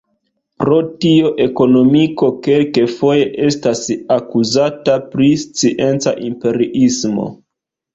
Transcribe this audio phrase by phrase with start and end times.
[0.61, 3.85] Pro tio ekonomiko kelkfoje estas
[4.19, 7.35] akuzata pri scienca imperiismo.